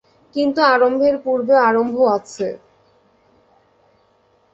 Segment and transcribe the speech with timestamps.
[0.35, 2.47] কিন্তু আরম্ভের পূর্বেও আরম্ভ আছে।